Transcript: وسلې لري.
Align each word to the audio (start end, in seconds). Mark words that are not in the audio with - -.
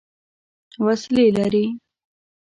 وسلې 0.85 1.27
لري. 1.37 1.65